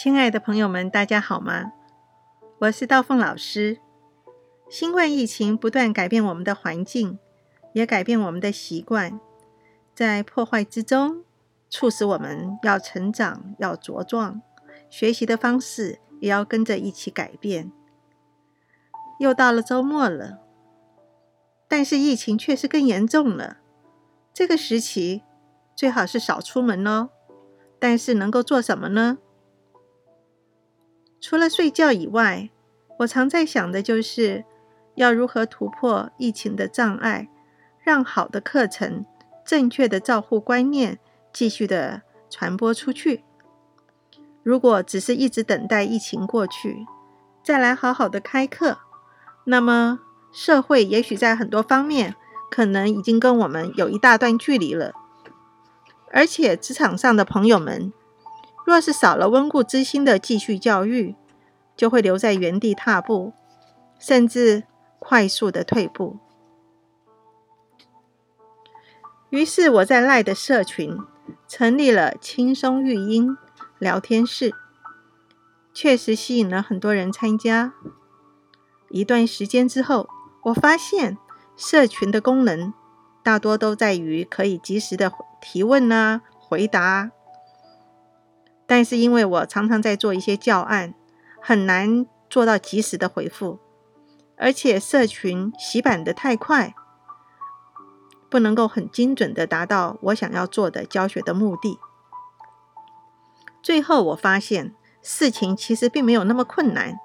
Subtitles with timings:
[0.00, 1.72] 亲爱的朋友们，大家好吗？
[2.60, 3.80] 我是道凤老师。
[4.70, 7.18] 新冠疫情不断改变我们的环境，
[7.72, 9.18] 也改变我们的习惯，
[9.96, 11.24] 在破坏之中，
[11.68, 14.40] 促使我们要成长、要茁壮，
[14.88, 17.72] 学习的方式也要跟着一起改变。
[19.18, 20.38] 又到了周末了，
[21.66, 23.56] 但是疫情却是更严重了。
[24.32, 25.24] 这个时期
[25.74, 27.10] 最好是少出门哦。
[27.80, 29.18] 但是能够做什么呢？
[31.28, 32.48] 除了睡觉以外，
[33.00, 34.46] 我常在想的就是
[34.94, 37.28] 要如何突破疫情的障碍，
[37.84, 39.04] 让好的课程、
[39.44, 40.98] 正确的照护观念
[41.30, 43.24] 继续的传播出去。
[44.42, 46.86] 如果只是一直等待疫情过去，
[47.42, 48.78] 再来好好的开课，
[49.44, 50.00] 那么
[50.32, 52.14] 社会也许在很多方面
[52.50, 54.94] 可能已经跟我们有一大段距离了。
[56.10, 57.92] 而且职场上的朋友们，
[58.68, 61.16] 若是少了温故知新的继续教育，
[61.74, 63.32] 就会留在原地踏步，
[63.98, 64.64] 甚至
[64.98, 66.18] 快速的退步。
[69.30, 70.98] 于是我在赖的社群
[71.46, 73.38] 成立了轻松育婴
[73.78, 74.52] 聊天室，
[75.72, 77.72] 确实吸引了很多人参加。
[78.90, 80.10] 一段时间之后，
[80.42, 81.16] 我发现
[81.56, 82.74] 社群的功能。
[83.22, 87.10] 大多都在于可以及时的提问啊、回答，
[88.68, 90.94] 但是因为我常常在做一些教案，
[91.40, 93.58] 很难做到及时的回复，
[94.36, 96.74] 而且社群洗版的太快，
[98.28, 101.78] 不能够很精准的达到我想要做的教学的目的。
[103.62, 107.00] 最后我发现事情其实并没有那么困难，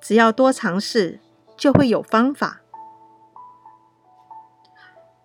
[0.00, 1.18] 只要多尝试，
[1.56, 2.60] 就会有方法。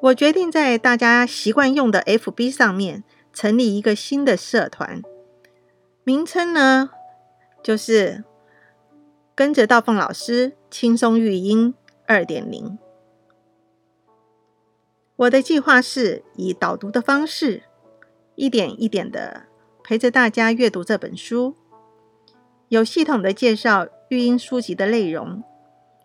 [0.00, 5.02] 我决定在大家习惯用的 FB 上面成立一个新的社团，
[6.02, 6.90] 名称呢
[7.62, 8.24] 就是
[9.36, 11.74] “跟着道凤老师轻松育婴
[12.06, 12.78] 二点零”。
[15.16, 17.64] 我的计划是以导读的方式，
[18.36, 19.42] 一点一点的
[19.84, 21.54] 陪着大家阅读这本书，
[22.68, 25.44] 有系统的介绍育婴书籍的内容，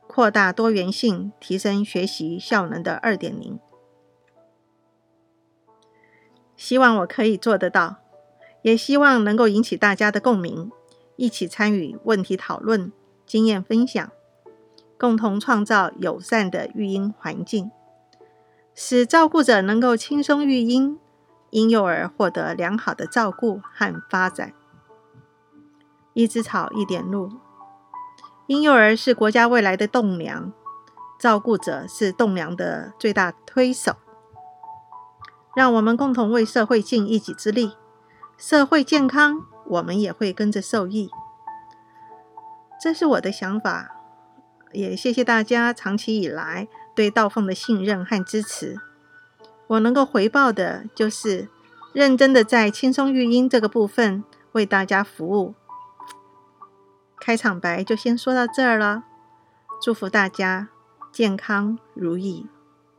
[0.07, 3.57] 扩大多元性，提升学习效能的二点零。
[6.57, 7.97] 希望我可以做得到，
[8.65, 10.71] 也希望能够引起大家的共鸣，
[11.17, 12.91] 一起参与问题讨论、
[13.23, 14.09] 经验分享，
[14.97, 17.69] 共同创造友善的育婴环境，
[18.73, 20.97] 使照顾者能够轻松育婴，
[21.51, 24.51] 婴幼儿获得良好的照顾和发展。
[26.13, 27.29] 一枝草，一点露。
[28.47, 30.51] 婴幼儿是国家未来的栋梁，
[31.19, 33.97] 照顾者是栋梁的最大推手。
[35.55, 37.73] 让我们共同为社会尽一己之力，
[38.37, 41.09] 社会健康，我们也会跟着受益。
[42.81, 43.95] 这是我的想法，
[44.73, 48.77] 也谢谢大家长期以来对道凤的信任和支持。
[49.67, 51.49] 我能够回报的就是
[51.93, 55.55] 认真的在轻松育婴这个部分为大家服务。
[57.19, 59.05] 开场白就先说到这儿了，
[59.81, 60.67] 祝福大家
[61.11, 62.47] 健康如意。